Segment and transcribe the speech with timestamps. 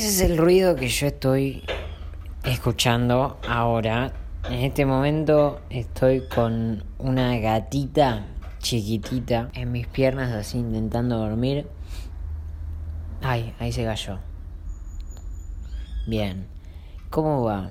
[0.00, 1.62] Ese es el ruido que yo estoy
[2.42, 4.14] escuchando ahora.
[4.48, 8.24] En este momento estoy con una gatita
[8.60, 11.66] chiquitita en mis piernas así intentando dormir.
[13.20, 14.20] Ay, ahí se cayó.
[16.06, 16.46] Bien.
[17.10, 17.70] ¿Cómo va?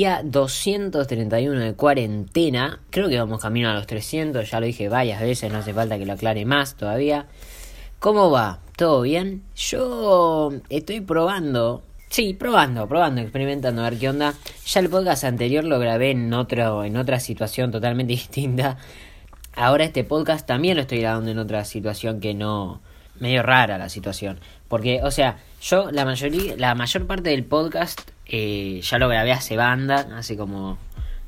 [0.00, 2.80] Día 231 de cuarentena.
[2.88, 5.98] Creo que vamos camino a los 300, ya lo dije varias veces, no hace falta
[5.98, 7.26] que lo aclare más todavía.
[7.98, 8.60] ¿Cómo va?
[8.78, 9.42] ¿Todo bien?
[9.54, 14.32] Yo estoy probando, sí, probando, probando, experimentando, a ver qué onda.
[14.64, 18.78] Ya el podcast anterior lo grabé en, otro, en otra situación totalmente distinta.
[19.52, 22.80] Ahora este podcast también lo estoy grabando en otra situación que no...
[23.18, 24.40] medio rara la situación.
[24.70, 29.32] Porque, o sea, yo la mayoría, la mayor parte del podcast eh, ya lo grabé
[29.32, 30.78] hace banda, hace como,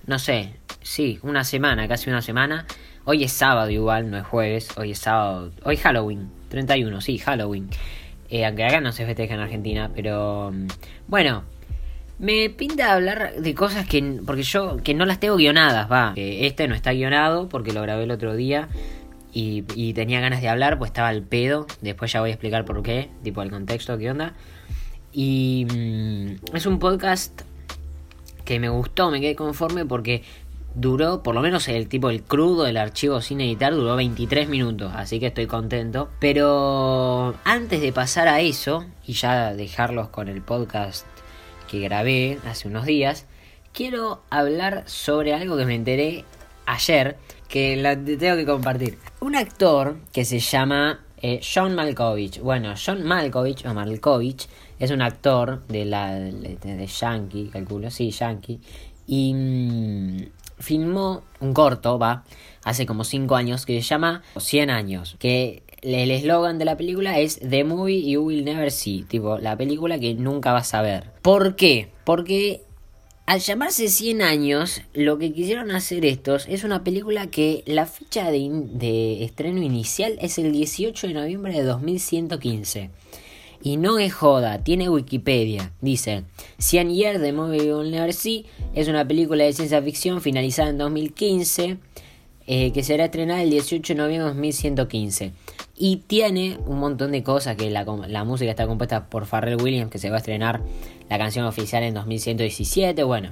[0.06, 2.66] no sé, sí, una semana, casi una semana.
[3.04, 7.68] Hoy es sábado igual, no es jueves, hoy es sábado, hoy Halloween, 31, sí, Halloween.
[8.30, 10.68] Eh, aunque acá no se festeja en Argentina, pero mm,
[11.08, 11.42] bueno,
[12.20, 16.12] me pinta hablar de cosas que, porque yo, que no las tengo guionadas, va.
[16.14, 18.68] Este no está guionado porque lo grabé el otro día
[19.33, 21.66] y, y tenía ganas de hablar, pues estaba al pedo.
[21.80, 24.34] Después ya voy a explicar por qué, tipo el contexto, qué onda.
[25.12, 27.42] Y mm, es un podcast
[28.44, 30.22] que me gustó, me quedé conforme porque
[30.74, 34.92] duró, por lo menos el tipo, el crudo del archivo sin editar, duró 23 minutos,
[34.94, 36.11] así que estoy contento.
[36.19, 41.06] Pero antes de pasar a eso, y ya dejarlos con el podcast
[41.70, 43.27] que grabé hace unos días,
[43.72, 46.24] quiero hablar sobre algo que me enteré
[46.67, 47.17] ayer,
[47.53, 48.98] que la tengo que compartir.
[49.20, 52.41] Un actor que se llama eh, John Malkovich.
[52.41, 58.58] Bueno, John Malkovich o Malkovich es un actor de la de, Yankee, calculo, sí, Yankee.
[59.07, 60.17] Y mm,
[60.61, 62.24] filmó un corto, va,
[62.64, 65.17] hace como 5 años, que se llama 100 años.
[65.18, 69.58] Que el eslogan de la película es The Movie You Will Never See, tipo, la
[69.58, 71.11] película que nunca vas a ver.
[71.20, 71.91] ¿Por qué?
[72.05, 72.62] Porque
[73.24, 78.30] al llamarse 100 años, lo que quisieron hacer estos es una película que la fecha
[78.30, 82.90] de, estreno inicial es el 18 de noviembre de 2115.
[83.64, 85.72] Y no es joda, tiene Wikipedia.
[85.80, 86.24] Dice,
[86.58, 88.44] 100 Years de Movie Will Never See
[88.74, 91.78] es una película de ciencia ficción finalizada en 2015
[92.48, 95.32] eh, que será estrenada el 18 de noviembre de 2115.
[95.84, 99.90] Y tiene un montón de cosas que la, la música está compuesta por Pharrell Williams
[99.90, 100.62] que se va a estrenar
[101.10, 103.02] la canción oficial en 2117.
[103.02, 103.30] Bueno,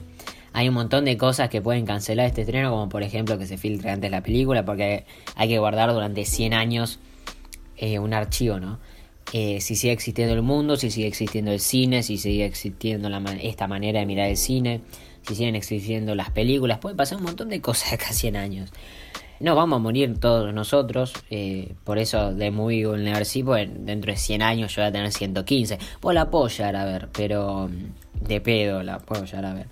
[0.53, 3.57] hay un montón de cosas que pueden cancelar este estreno como por ejemplo que se
[3.57, 5.05] filtre antes la película porque
[5.37, 6.99] hay que guardar durante 100 años
[7.77, 8.81] eh, un archivo, ¿no?
[9.33, 13.23] Eh, si sigue existiendo el mundo, si sigue existiendo el cine, si sigue existiendo la
[13.41, 14.81] esta manera de mirar el cine,
[15.23, 18.73] si siguen existiendo las películas, puede pasar un montón de cosas acá 100 años.
[19.41, 24.19] No vamos a morir todos nosotros, eh, por eso de muy vulnerable, pues dentro de
[24.19, 25.79] 100 años yo voy a tener 115.
[25.99, 29.67] Pues la puedo llegar a ver, pero mm, de pedo la puedo a ver.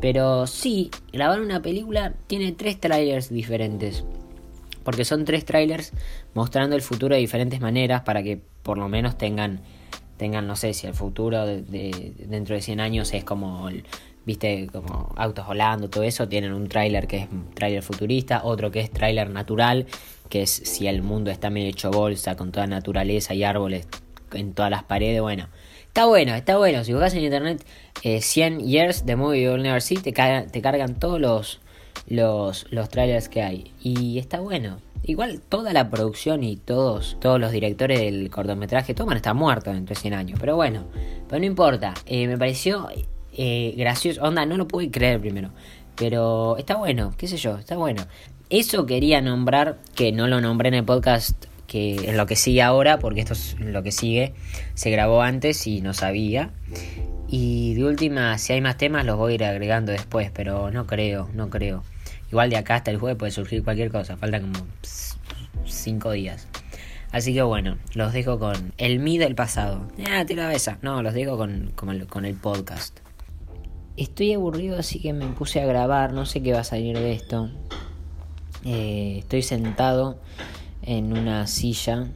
[0.00, 4.04] Pero sí, grabar una película tiene tres trailers diferentes.
[4.84, 5.92] Porque son tres trailers
[6.34, 9.60] mostrando el futuro de diferentes maneras para que por lo menos tengan,
[10.16, 13.68] tengan no sé si el futuro de, dentro de 100 años es como,
[14.28, 16.28] viste, como autos volando, todo eso.
[16.28, 19.86] Tienen un tráiler que es tráiler futurista, otro que es tráiler natural,
[20.28, 23.88] que es si el mundo está medio hecho bolsa, con toda naturaleza y árboles
[24.32, 25.48] en todas las paredes, bueno.
[25.86, 26.84] Está bueno, está bueno.
[26.84, 27.64] Si buscas en internet
[28.02, 31.60] 100 eh, Years de Movie You'll Never See, te, te cargan todos los,
[32.06, 33.72] los, los trailers que hay.
[33.80, 34.78] Y está bueno.
[35.04, 39.96] Igual toda la producción y todos, todos los directores del cortometraje, toman está muerto entre
[39.96, 40.38] 100 años.
[40.38, 40.84] Pero bueno,
[41.28, 41.94] pero no importa.
[42.04, 42.88] Eh, me pareció
[43.38, 44.22] eh, gracioso.
[44.22, 45.50] Onda, no lo pude creer primero.
[45.96, 48.06] Pero está bueno, qué sé yo, está bueno.
[48.50, 52.62] Eso quería nombrar, que no lo nombré en el podcast, que es lo que sigue
[52.62, 54.34] ahora, porque esto es lo que sigue.
[54.74, 56.50] Se grabó antes y no sabía.
[57.28, 60.86] Y de última, si hay más temas, los voy a ir agregando después, pero no
[60.86, 61.84] creo, no creo.
[62.30, 64.66] Igual de acá hasta el jueves puede surgir cualquier cosa, faltan como
[65.64, 66.48] 5 días.
[67.10, 69.88] Así que bueno, los dejo con el mí del pasado.
[70.10, 70.78] Ah, tira besa.
[70.82, 72.98] No, los dejo con, con, el, podcast.
[73.98, 76.12] Estoy aburrido, así que me puse a grabar.
[76.12, 77.50] No sé qué va a salir de esto.
[78.64, 80.20] Eh, estoy sentado
[80.82, 82.06] en una silla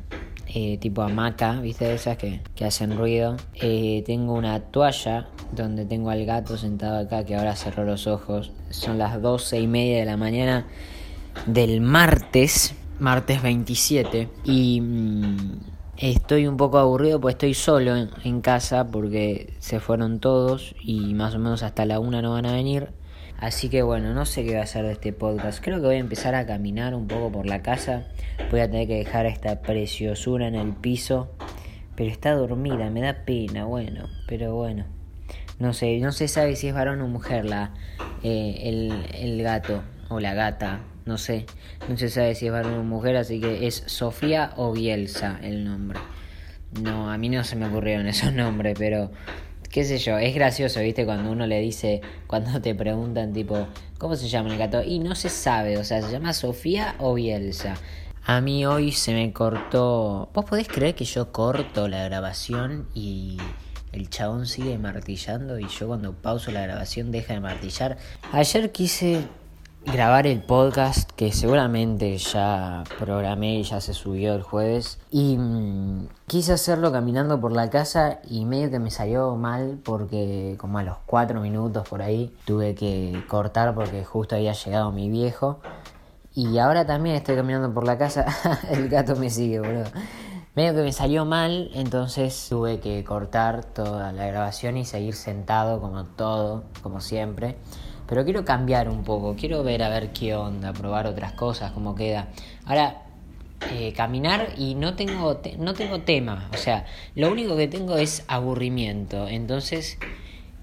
[0.47, 1.93] eh, tipo hamaca, ¿viste?
[1.93, 3.37] Esas que, que hacen ruido.
[3.55, 8.53] Eh, tengo una toalla donde tengo al gato sentado acá que ahora cerró los ojos.
[8.71, 10.69] Son las doce y media de la mañana
[11.47, 14.29] del martes, martes 27.
[14.45, 20.75] Y mm, Estoy un poco aburrido pues estoy solo en, casa porque se fueron todos
[20.81, 22.89] y más o menos hasta la una no van a venir.
[23.39, 25.63] Así que bueno, no sé qué va a hacer de este podcast.
[25.63, 28.07] Creo que voy a empezar a caminar un poco por la casa.
[28.51, 31.31] Voy a tener que dejar esta preciosura en el piso.
[31.95, 34.87] Pero está dormida, me da pena, bueno, pero bueno.
[35.59, 37.75] No sé, no se sabe si es varón o mujer la,
[38.23, 41.47] eh, el, el gato o la gata, no sé.
[41.89, 45.65] No se sabe si es varón o mujer, así que es Sofía o Bielsa el
[45.65, 45.99] nombre.
[46.81, 49.11] No, a mí no se me ocurrieron esos nombres, pero
[49.71, 51.05] qué sé yo, es gracioso, ¿viste?
[51.05, 53.67] Cuando uno le dice, cuando te preguntan tipo,
[53.99, 54.83] ¿cómo se llama el gato?
[54.83, 57.77] Y no se sabe, o sea, se llama Sofía o Bielsa.
[58.25, 60.31] A mí hoy se me cortó...
[60.33, 63.37] ¿Vos podés creer que yo corto la grabación y
[63.91, 67.97] el chabón sigue martillando y yo cuando pauso la grabación deja de martillar?
[68.31, 69.25] Ayer quise
[69.85, 74.99] grabar el podcast que seguramente ya programé y ya se subió el jueves.
[75.11, 80.57] Y mm, quise hacerlo caminando por la casa y medio que me salió mal porque
[80.59, 85.11] como a los cuatro minutos por ahí tuve que cortar porque justo había llegado mi
[85.11, 85.61] viejo.
[86.35, 88.27] Y ahora también estoy caminando por la casa.
[88.71, 89.85] El gato me sigue boludo.
[90.55, 95.81] Medio que me salió mal entonces tuve que cortar toda la grabación y seguir sentado
[95.81, 97.57] como todo como siempre
[98.07, 101.95] pero quiero cambiar un poco, quiero ver a ver qué onda, probar otras cosas, cómo
[101.95, 102.29] queda.
[102.67, 103.03] Ahora,
[103.71, 106.85] eh, caminar y no tengo, no tengo tema, o sea,
[107.15, 109.99] lo único que tengo es aburrimiento, entonces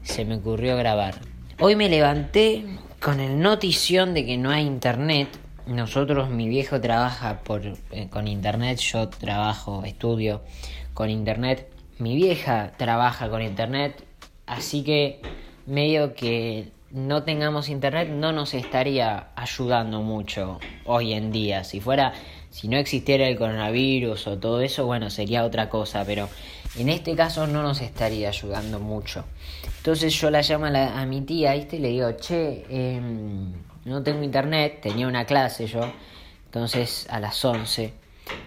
[0.04, 1.16] se me ocurrió grabar.
[1.60, 2.66] Hoy me levanté
[3.00, 5.30] con el notición de que no hay internet.
[5.68, 10.42] Nosotros, mi viejo trabaja por, eh, con internet, yo trabajo, estudio
[10.94, 11.70] con internet.
[12.00, 14.04] Mi vieja trabaja con internet,
[14.46, 15.22] así que
[15.66, 21.64] medio que no tengamos internet no nos estaría ayudando mucho hoy en día.
[21.64, 22.14] Si fuera,
[22.50, 26.30] si no existiera el coronavirus o todo eso, bueno, sería otra cosa, pero
[26.78, 29.26] en este caso no nos estaría ayudando mucho.
[29.78, 31.78] Entonces yo la llamo a, mi tía, ¿viste?
[31.78, 33.54] Y le digo, che, em,
[33.86, 35.82] no tengo internet, tenía una clase yo,
[36.46, 37.94] entonces a las 11.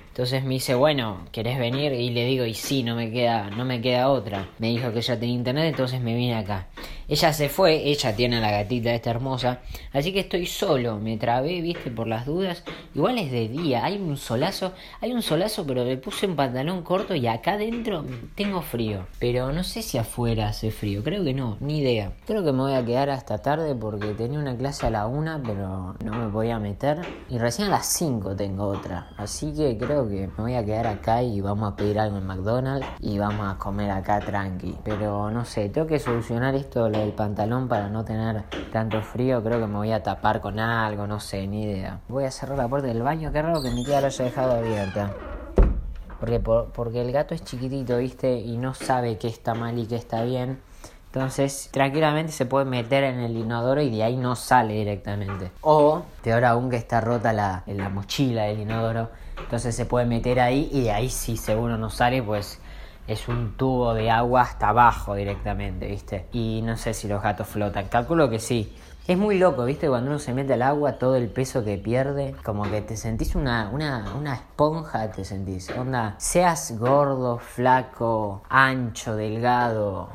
[0.08, 1.92] Entonces me dice, bueno, ¿querés venir?
[1.94, 4.46] Y le digo, y sí, no me queda, no me queda otra.
[4.58, 6.68] Me dijo que ella tenía internet, entonces me vine acá.
[7.12, 9.60] Ella se fue, ella tiene la gatita esta hermosa,
[9.92, 12.64] así que estoy solo, me trabé, viste, por las dudas.
[12.94, 16.80] Igual es de día, hay un solazo, hay un solazo, pero le puse un pantalón
[16.80, 19.06] corto y acá adentro tengo frío.
[19.18, 22.12] Pero no sé si afuera hace frío, creo que no, ni idea.
[22.26, 25.38] Creo que me voy a quedar hasta tarde porque tenía una clase a la una,
[25.42, 27.02] pero no me voy a meter.
[27.28, 30.86] Y recién a las 5 tengo otra, así que creo que me voy a quedar
[30.86, 34.76] acá y vamos a pedir algo en McDonald's y vamos a comer acá tranqui.
[34.82, 39.42] Pero no sé, tengo que solucionar esto el pantalón para no tener tanto frío.
[39.42, 42.00] Creo que me voy a tapar con algo, no sé, ni idea.
[42.08, 43.32] Voy a cerrar la puerta del baño.
[43.32, 45.12] Qué raro que mi tía lo haya dejado abierta.
[46.18, 48.34] Porque, porque el gato es chiquitito, ¿viste?
[48.34, 50.60] Y no sabe qué está mal y qué está bien.
[51.06, 55.50] Entonces, tranquilamente se puede meter en el inodoro y de ahí no sale directamente.
[55.60, 59.10] O, peor aún, que está rota la, la mochila del inodoro.
[59.36, 62.61] Entonces se puede meter ahí y de ahí si seguro no sale, pues
[63.06, 66.28] es un tubo de agua hasta abajo directamente, ¿viste?
[66.32, 68.76] Y no sé si los gatos flotan, calculo que sí.
[69.08, 69.88] Es muy loco, ¿viste?
[69.88, 73.34] Cuando uno se mete al agua, todo el peso que pierde, como que te sentís
[73.34, 75.70] una, una, una esponja, te sentís.
[75.70, 80.08] Onda, seas gordo, flaco, ancho, delgado,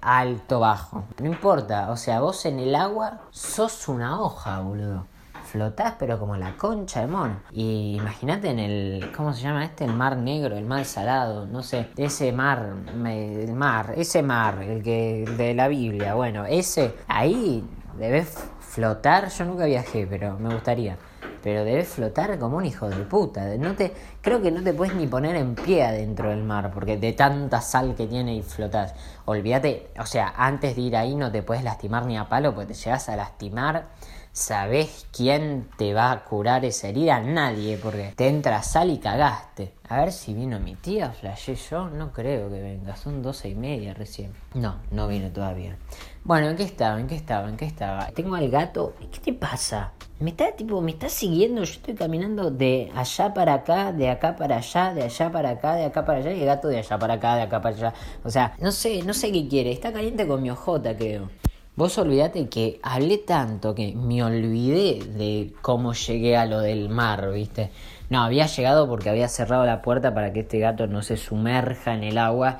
[0.00, 1.04] alto, bajo.
[1.20, 5.11] No importa, o sea, vos en el agua sos una hoja, boludo
[5.52, 7.40] flotás, pero como la concha de mono.
[7.52, 9.84] Y imagínate en el, ¿cómo se llama este?
[9.84, 14.82] El mar negro, el mar salado, no sé, ese mar, el mar, ese mar, el
[14.82, 17.62] que de la Biblia, bueno, ese, ahí
[17.98, 20.96] debes flotar, yo nunca viajé, pero me gustaría.
[21.42, 23.44] Pero debes flotar como un hijo de puta.
[23.58, 26.96] No te, creo que no te puedes ni poner en pie adentro del mar, porque
[26.96, 28.94] de tanta sal que tiene y flotas.
[29.24, 32.72] Olvídate, o sea, antes de ir ahí no te puedes lastimar ni a palo, porque
[32.72, 33.88] te llegas a lastimar
[34.34, 37.20] ¿Sabés quién te va a curar esa herida?
[37.20, 39.74] Nadie, porque te entra sal y cagaste.
[39.90, 43.54] A ver si vino mi tía, flashé yo, no creo que venga, son doce y
[43.54, 44.32] media recién.
[44.54, 45.76] No, no vino todavía.
[46.24, 46.98] Bueno, ¿en qué estaba?
[46.98, 47.46] ¿En qué estaba?
[47.46, 48.06] ¿En qué estaba?
[48.06, 49.92] Tengo al gato, ¿qué te pasa?
[50.18, 54.34] Me está tipo, me está siguiendo, yo estoy caminando de allá para acá, de acá
[54.36, 56.98] para allá, de allá para acá, de acá para allá, y el gato de allá
[56.98, 57.94] para acá, de acá para allá.
[58.24, 61.28] O sea, no sé, no sé qué quiere, está caliente con mi ojota, creo.
[61.74, 67.32] Vos olvidate que hablé tanto que me olvidé de cómo llegué a lo del mar,
[67.32, 67.70] ¿viste?
[68.10, 71.94] No, había llegado porque había cerrado la puerta para que este gato no se sumerja
[71.94, 72.58] en el agua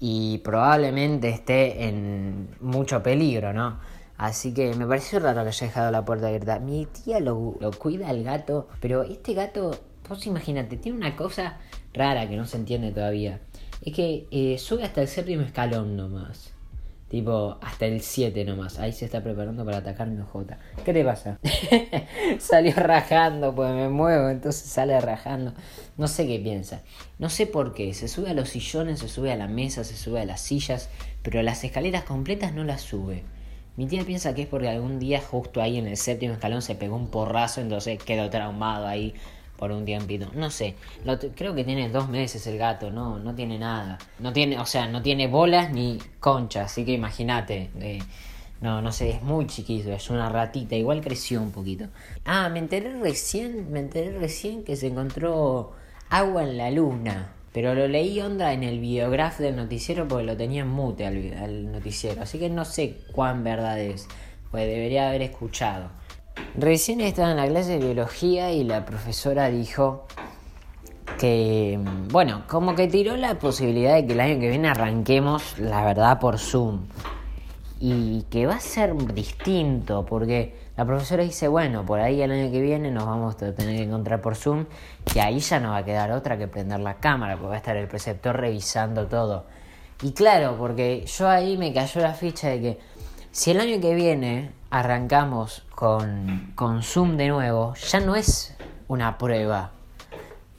[0.00, 3.78] y probablemente esté en mucho peligro, ¿no?
[4.16, 6.58] Así que me pareció raro que haya dejado la puerta abierta.
[6.58, 11.58] Mi tía lo, lo cuida al gato, pero este gato vos imagínate, tiene una cosa
[11.92, 13.40] rara que no se entiende todavía.
[13.82, 16.53] Es que eh, sube hasta el séptimo escalón nomás.
[17.14, 18.80] Tipo, hasta el 7 nomás.
[18.80, 20.58] Ahí se está preparando para atacar mi J.
[20.84, 21.38] ¿Qué te pasa?
[22.40, 25.54] Salió rajando, pues me muevo, entonces sale rajando.
[25.96, 26.82] No sé qué piensa.
[27.20, 27.94] No sé por qué.
[27.94, 30.90] Se sube a los sillones, se sube a la mesa, se sube a las sillas,
[31.22, 33.22] pero las escaleras completas no las sube.
[33.76, 36.74] Mi tía piensa que es porque algún día justo ahí en el séptimo escalón se
[36.74, 39.14] pegó un porrazo, entonces quedó traumado ahí
[39.64, 40.30] por un tiempito.
[40.34, 40.74] No sé,
[41.34, 43.96] creo que tiene dos meses el gato, no, no tiene nada.
[44.18, 47.70] No tiene, o sea, no tiene bolas ni concha, así que imagínate.
[47.80, 47.98] Eh,
[48.60, 51.86] no, no sé, es muy chiquito, es una ratita, igual creció un poquito.
[52.26, 55.72] Ah, me enteré recién, me enteré recién que se encontró
[56.10, 57.32] agua en la luna.
[57.54, 61.72] Pero lo leí onda en el videograf del noticiero porque lo tenía en mute al
[61.72, 62.20] noticiero.
[62.20, 64.08] Así que no sé cuán verdad es.
[64.50, 65.88] Pues debería haber escuchado.
[66.56, 70.06] Recién estaba en la clase de biología y la profesora dijo
[71.18, 71.78] que,
[72.10, 76.18] bueno, como que tiró la posibilidad de que el año que viene arranquemos, la verdad,
[76.20, 76.86] por Zoom.
[77.80, 82.50] Y que va a ser distinto, porque la profesora dice, bueno, por ahí el año
[82.50, 84.66] que viene nos vamos a tener que encontrar por Zoom,
[85.12, 87.58] que ahí ya no va a quedar otra que prender la cámara, porque va a
[87.58, 89.44] estar el preceptor revisando todo.
[90.02, 92.78] Y claro, porque yo ahí me cayó la ficha de que
[93.34, 99.18] si el año que viene arrancamos con, con Zoom de nuevo, ya no es una
[99.18, 99.72] prueba.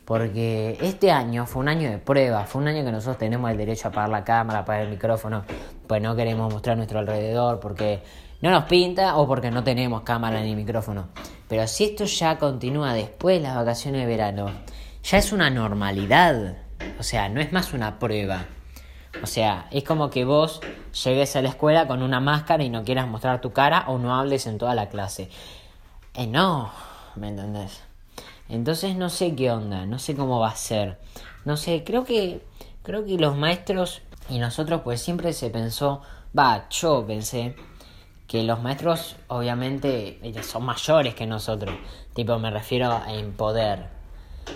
[0.04, 3.56] Porque este año fue un año de prueba, fue un año que nosotros tenemos el
[3.56, 5.46] derecho a apagar la cámara, apagar el micrófono,
[5.88, 8.04] pues no queremos mostrar nuestro alrededor, porque
[8.42, 11.08] no nos pinta o porque no tenemos cámara ni micrófono.
[11.48, 14.52] Pero si esto ya continúa después de las vacaciones de verano,
[15.02, 16.58] ya es una normalidad.
[17.00, 18.48] O sea, no es más una prueba.
[19.24, 20.62] O sea, es como que vos
[21.04, 24.16] llegues a la escuela con una máscara y no quieras mostrar tu cara o no
[24.16, 25.30] hables en toda la clase.
[26.14, 26.72] Eh, no,
[27.16, 27.82] ¿me entendés?
[28.50, 31.00] Entonces no sé qué onda, no sé cómo va a ser.
[31.46, 32.42] No sé, creo que
[32.84, 36.02] creo que los maestros y nosotros pues siempre se pensó,
[36.38, 37.56] va, yo pensé
[38.28, 41.76] que los maestros obviamente son mayores que nosotros,
[42.14, 43.88] tipo me refiero en poder.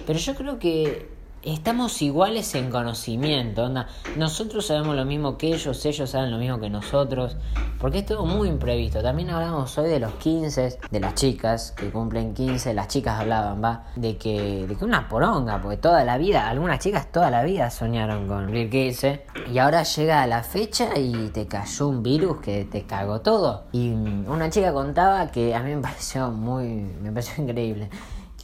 [0.05, 1.09] Pero yo creo que
[1.43, 3.63] estamos iguales en conocimiento.
[3.65, 3.87] Onda.
[4.15, 7.37] Nosotros sabemos lo mismo que ellos, ellos saben lo mismo que nosotros.
[7.79, 9.01] Porque es todo muy imprevisto.
[9.01, 12.73] También hablamos hoy de los 15, de las chicas que cumplen 15.
[12.73, 16.79] Las chicas hablaban, va, de que, de que una poronga, porque toda la vida, algunas
[16.79, 19.25] chicas toda la vida soñaron con cumplir 15.
[19.53, 23.63] Y ahora llega la fecha y te cayó un virus que te cagó todo.
[23.71, 26.67] Y una chica contaba que a mí me pareció muy,
[27.01, 27.89] me pareció increíble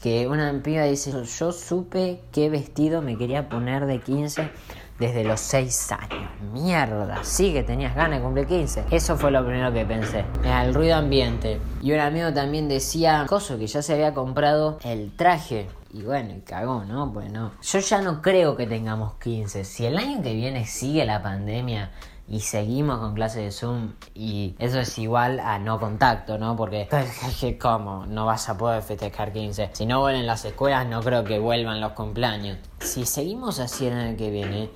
[0.06, 4.52] que una piba dice, yo supe qué vestido me quería poner de 15
[5.00, 6.30] desde los 6 años.
[6.54, 8.86] Mierda, sí que tenías ganas de cumplir 15.
[8.92, 10.24] Eso fue lo primero que pensé.
[10.44, 11.60] El ruido ambiente.
[11.82, 15.70] Y un amigo también decía, coso, que ya se había comprado el traje.
[15.92, 17.12] Y bueno, cagó, ¿no?
[17.12, 17.54] Pues no.
[17.64, 19.66] Yo ya no creo que tengamos 15.
[19.66, 21.90] Si el año que viene sigue la pandemia
[22.28, 26.56] y seguimos con clases de Zoom y eso es igual a no contacto, ¿no?
[26.56, 26.88] Porque,
[27.62, 28.06] ¿cómo?
[28.08, 29.70] No vas a poder festejar 15.
[29.74, 32.58] Si no vuelven las escuelas, no creo que vuelvan los cumpleaños.
[32.80, 34.70] Si seguimos así el año que viene,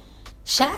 [0.46, 0.70] ya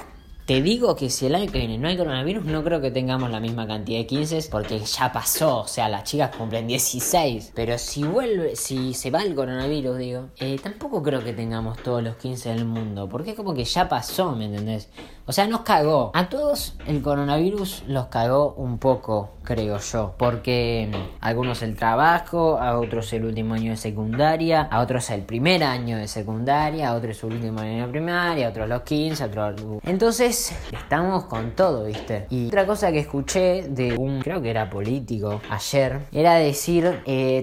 [0.51, 3.29] te digo que si el año que viene no hay coronavirus, no creo que tengamos
[3.29, 5.59] la misma cantidad de 15 porque ya pasó.
[5.59, 7.53] O sea, las chicas cumplen 16.
[7.55, 12.03] Pero si vuelve, si se va el coronavirus, digo, eh, tampoco creo que tengamos todos
[12.03, 13.07] los 15 del mundo.
[13.07, 14.89] Porque es como que ya pasó, ¿me entendés?
[15.31, 16.11] O sea, nos cagó.
[16.13, 20.13] A todos el coronavirus los cagó un poco, creo yo.
[20.17, 25.21] Porque mm, algunos el trabajo, a otros el último año de secundaria, a otros el
[25.21, 29.23] primer año de secundaria, a otros el último año de primaria, a otros los 15,
[29.23, 29.61] a otros...
[29.83, 32.27] Entonces, estamos con todo, ¿viste?
[32.29, 37.41] Y otra cosa que escuché de un, creo que era político, ayer, era decir, eh,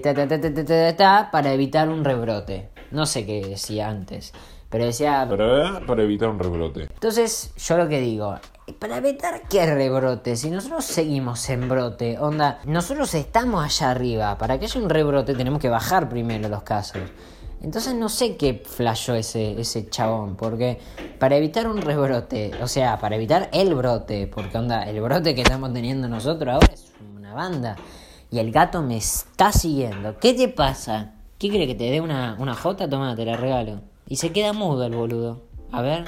[1.31, 2.69] para evitar un rebrote.
[2.91, 4.31] No sé qué decía antes.
[4.69, 5.25] Pero decía...
[5.29, 6.83] Para, para evitar un rebrote.
[6.83, 8.35] Entonces, yo lo que digo,
[8.77, 14.59] para evitar que rebrote, si nosotros seguimos en brote, onda, nosotros estamos allá arriba, para
[14.59, 17.01] que haya un rebrote tenemos que bajar primero los casos.
[17.61, 20.79] Entonces no sé qué flashó ese, ese chabón, porque
[21.17, 25.41] para evitar un rebrote, o sea, para evitar el brote, porque onda, el brote que
[25.41, 27.75] estamos teniendo nosotros ahora es una banda,
[28.31, 30.17] y el gato me está siguiendo.
[30.19, 31.15] ¿Qué te pasa?
[31.37, 32.87] ¿Qué cree que te dé una, una jota?
[32.87, 33.81] Toma, te la regalo.
[34.09, 35.43] Y se queda mudo el boludo.
[35.71, 36.05] A ver.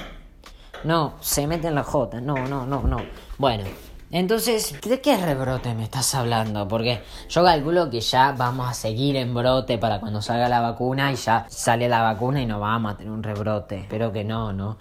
[0.84, 2.20] No, se mete en la J.
[2.20, 2.96] No, no, no, no.
[3.38, 3.64] Bueno,
[4.10, 6.66] entonces, ¿de qué rebrote me estás hablando?
[6.66, 11.12] Porque yo calculo que ya vamos a seguir en brote para cuando salga la vacuna
[11.12, 13.78] y ya sale la vacuna y no vamos a tener un rebrote.
[13.78, 14.76] Espero que no, ¿no?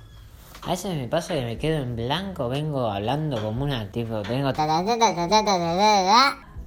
[0.63, 4.51] A veces me pasa que me quedo en blanco, vengo hablando como una tipo, tengo...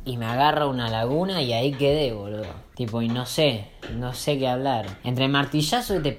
[0.04, 2.46] y me agarra una laguna y ahí quedé, boludo.
[2.74, 4.86] Tipo, y no sé, no sé qué hablar.
[5.04, 6.12] Entre martillazo y te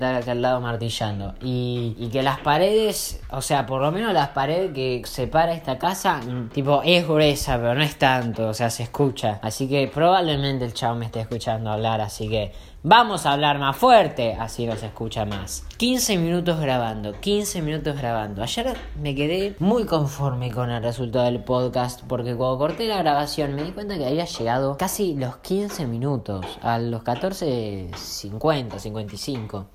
[0.00, 1.34] estar acá al lado martillando.
[1.42, 6.20] Y, que las paredes, o sea, por lo menos las paredes que separa esta casa,
[6.54, 9.40] tipo, es gruesa, pero no es tanto, o sea, se escucha.
[9.42, 12.52] Así que probablemente el chavo me esté escuchando hablar, así que
[12.84, 15.64] vamos a hablar más fuerte, así no se escucha más.
[15.78, 18.44] 15 minutos grabando, 15 minutos grabando.
[18.44, 23.56] Ayer me quedé muy conforme con el resultado del podcast, porque cuando corté la grabación
[23.56, 29.66] me di cuenta que había llegado casi los 15 minutos, a los 14.50, 55.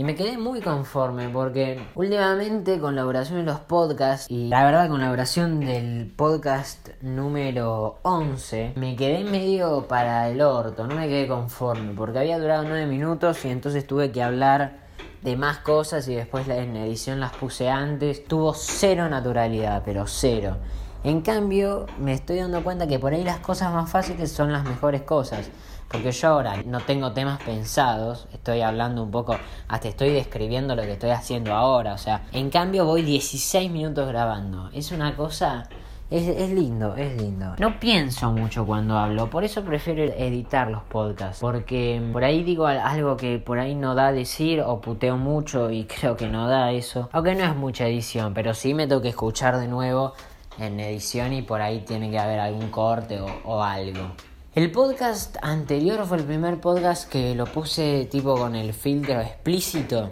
[0.00, 4.64] Y me quedé muy conforme porque últimamente con la oración de los podcasts y la
[4.64, 10.94] verdad con la oración del podcast número 11 me quedé medio para el orto, no
[10.94, 14.78] me quedé conforme porque había durado 9 minutos y entonces tuve que hablar
[15.20, 18.24] de más cosas y después en edición las puse antes.
[18.24, 20.56] Tuvo cero naturalidad, pero cero.
[21.02, 24.64] En cambio, me estoy dando cuenta que por ahí las cosas más fáciles son las
[24.64, 25.50] mejores cosas.
[25.88, 30.82] Porque yo ahora no tengo temas pensados, estoy hablando un poco, hasta estoy describiendo lo
[30.82, 31.94] que estoy haciendo ahora.
[31.94, 34.68] O sea, en cambio voy 16 minutos grabando.
[34.72, 35.68] Es una cosa...
[36.10, 37.54] Es, es, lindo, es lindo.
[37.60, 41.38] No pienso mucho cuando hablo, por eso prefiero editar los podcasts.
[41.40, 45.84] Porque por ahí digo algo que por ahí no da decir o puteo mucho y
[46.00, 47.08] creo que no da eso.
[47.12, 50.14] Aunque no es mucha edición, pero sí me tengo que escuchar de nuevo
[50.60, 54.12] en edición y por ahí tiene que haber algún corte o, algo.
[54.54, 60.10] El podcast anterior fue el primer podcast que lo puse tipo con el filtro explícito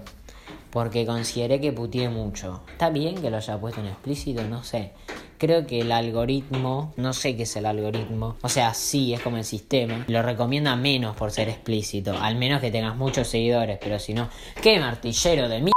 [0.71, 2.63] porque consideré que puteé mucho.
[2.71, 4.43] ¿Está bien que lo haya puesto en explícito?
[4.45, 4.93] No sé.
[5.39, 9.37] Creo que el algoritmo, no sé qué es el algoritmo, o sea, sí, es como
[9.37, 14.01] el sistema, lo recomienda menos por ser explícito, al menos que tengas muchos seguidores, pero
[14.01, 14.29] si no,
[14.61, 15.71] ¿qué martillero de mi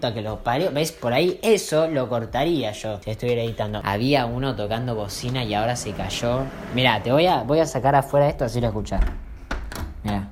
[0.00, 0.72] que lo parió.
[0.72, 0.92] ¿Ves?
[0.92, 3.80] Por ahí eso lo cortaría yo si estuviera editando.
[3.84, 6.44] Había uno tocando bocina y ahora se cayó.
[6.74, 9.02] Mira, te voy a, voy a sacar afuera esto así lo escuchas.
[10.02, 10.28] Mira.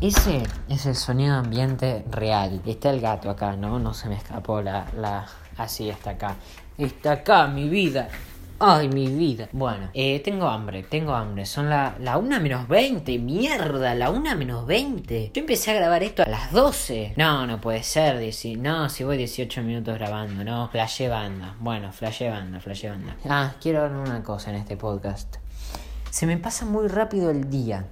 [0.00, 2.60] Ese es el sonido ambiente real.
[2.64, 3.78] Está el gato acá, ¿no?
[3.78, 4.86] No se me escapó la...
[4.96, 5.26] la...
[5.56, 6.36] Así está acá.
[6.76, 8.08] Está acá, mi vida.
[8.58, 9.50] Ay, mi vida.
[9.52, 11.44] Bueno, eh, tengo hambre, tengo hambre.
[11.44, 13.18] Son la, la 1 menos 20.
[13.18, 15.32] Mierda, la 1 menos 20.
[15.34, 17.12] Yo empecé a grabar esto a las 12.
[17.18, 18.16] No, no puede ser.
[18.58, 20.68] no, si voy 18 minutos grabando, no.
[20.68, 21.54] Flashé banda.
[21.60, 23.14] Bueno, flashé banda, flashé banda.
[23.28, 25.36] Ah, quiero hablar una cosa en este podcast.
[26.08, 27.84] Se me pasa muy rápido el día.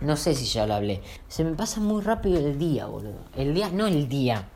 [0.00, 1.02] No sé si ya lo hablé.
[1.28, 3.26] Se me pasa muy rápido el día, boludo.
[3.36, 4.46] El día, no el día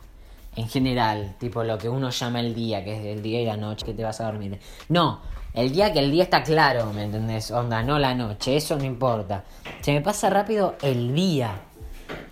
[0.57, 3.57] en general, tipo lo que uno llama el día, que es el día y la
[3.57, 4.59] noche, que te vas a dormir.
[4.89, 5.21] No,
[5.55, 7.51] el día que el día está claro, ¿me entendés?
[7.51, 9.45] Onda, no la noche, eso no importa.
[9.81, 11.61] Se me pasa rápido el día.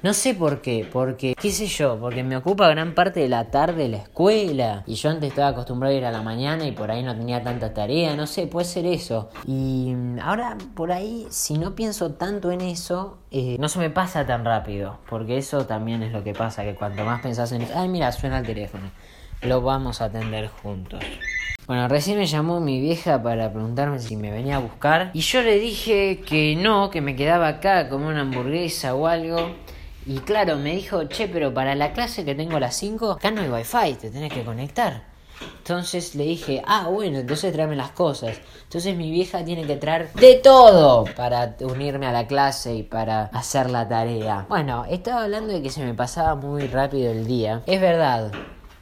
[0.03, 3.51] No sé por qué, porque, qué sé yo, porque me ocupa gran parte de la
[3.51, 4.85] tarde la escuela.
[4.87, 7.43] Y yo antes estaba acostumbrado a ir a la mañana y por ahí no tenía
[7.43, 9.29] tanta tarea, no sé, puede ser eso.
[9.47, 14.25] Y ahora por ahí, si no pienso tanto en eso, eh, no se me pasa
[14.25, 14.99] tan rápido.
[15.11, 17.67] Porque eso también es lo que pasa, que cuanto más pensás en...
[17.75, 18.91] Ay, mira, suena el teléfono.
[19.43, 21.01] Lo vamos a atender juntos.
[21.69, 25.11] Bueno, recién me llamó mi vieja para preguntarme si me venía a buscar.
[25.13, 29.51] Y yo le dije que no, que me quedaba acá como una hamburguesa o algo.
[30.07, 33.31] Y claro, me dijo, che, pero para la clase que tengo a las 5, acá
[33.31, 35.03] no hay wifi, te tenés que conectar.
[35.59, 38.41] Entonces le dije, ah, bueno, entonces tráeme las cosas.
[38.63, 43.25] Entonces mi vieja tiene que traer de todo para unirme a la clase y para
[43.25, 44.47] hacer la tarea.
[44.49, 47.61] Bueno, estaba hablando de que se me pasaba muy rápido el día.
[47.67, 48.33] Es verdad,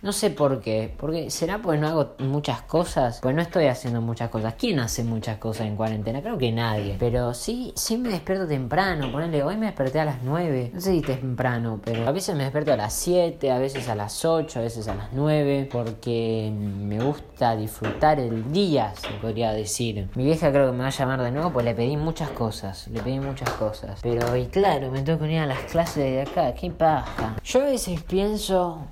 [0.03, 0.95] no sé por qué.
[0.97, 3.21] Porque será porque no hago muchas cosas.
[3.23, 4.55] Pues no estoy haciendo muchas cosas.
[4.55, 6.23] ¿Quién hace muchas cosas en cuarentena?
[6.23, 6.97] Creo que nadie.
[6.99, 9.11] Pero sí, sí me despierto temprano.
[9.11, 10.71] Ponele, hoy me desperté a las 9.
[10.75, 13.95] No sé si temprano, pero a veces me despierto a las 7, a veces a
[13.95, 15.69] las 8, a veces a las 9.
[15.73, 20.09] Porque me gusta disfrutar el día, se podría decir.
[20.15, 22.89] Mi vieja creo que me va a llamar de nuevo, pues le pedí muchas cosas.
[22.89, 24.01] Le pedí muchas cosas.
[24.03, 26.55] Pero, y claro, me tengo que unir a las clases de acá.
[26.55, 27.37] ¿Qué paja?
[27.43, 28.87] Yo a veces pienso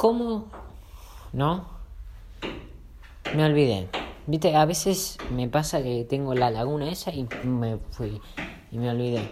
[0.00, 0.46] ¿Cómo?
[1.34, 1.66] ¿No?
[3.34, 3.90] Me olvidé.
[4.26, 8.18] Viste, a veces me pasa que tengo la laguna esa y me fui.
[8.72, 9.30] Y me olvidé.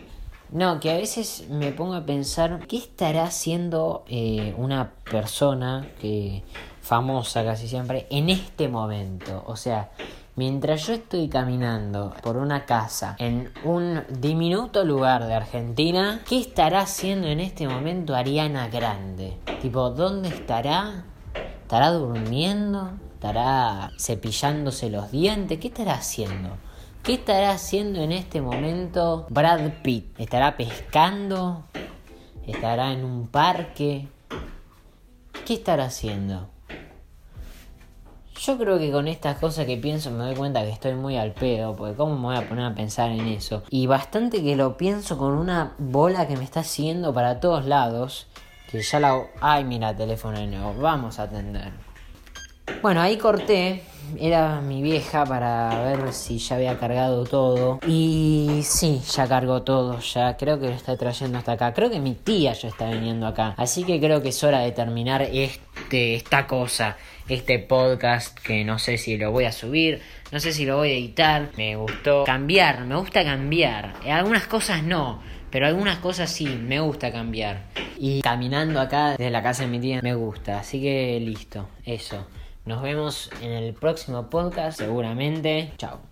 [0.51, 6.45] No, que a veces me pongo a pensar qué estará haciendo eh, una persona que
[6.83, 9.45] famosa casi siempre en este momento.
[9.47, 9.91] O sea,
[10.38, 16.83] Mientras yo estoy caminando por una casa en un diminuto lugar de Argentina, ¿qué estará
[16.83, 19.37] haciendo en este momento Ariana Grande?
[19.61, 21.03] Tipo, ¿dónde estará?
[21.62, 22.92] ¿Estará durmiendo?
[23.14, 25.59] ¿Estará cepillándose los dientes?
[25.59, 26.51] ¿Qué estará haciendo?
[27.03, 30.20] ¿Qué estará haciendo en este momento Brad Pitt?
[30.20, 31.64] ¿Estará pescando?
[32.46, 34.07] ¿Estará en un parque?
[35.44, 36.48] ¿Qué estará haciendo?
[38.40, 41.33] Yo creo que con estas cosas que pienso me doy cuenta que estoy muy al
[41.33, 43.64] pedo, porque cómo me voy a poner a pensar en eso.
[43.68, 48.29] Y bastante que lo pienso con una bola que me está siguiendo para todos lados,
[48.70, 49.20] que ya la...
[49.40, 51.88] Ay, mira, teléfono de nuevo, vamos a atender.
[52.83, 53.83] Bueno, ahí corté,
[54.19, 57.81] era mi vieja para ver si ya había cargado todo.
[57.87, 61.73] Y sí, ya cargó todo, ya creo que lo está trayendo hasta acá.
[61.75, 63.55] Creo que mi tía ya está viniendo acá.
[63.57, 66.97] Así que creo que es hora de terminar este, esta cosa,
[67.29, 70.01] este podcast que no sé si lo voy a subir,
[70.31, 71.51] no sé si lo voy a editar.
[71.57, 73.95] Me gustó cambiar, me gusta cambiar.
[74.07, 75.21] Algunas cosas no.
[75.51, 77.63] Pero algunas cosas sí, me gusta cambiar.
[77.99, 80.61] Y caminando acá desde la casa de mi tía me gusta.
[80.61, 82.27] Así que listo, eso.
[82.69, 85.73] Nos vemos en el próximo podcast, seguramente.
[85.79, 86.08] Chao.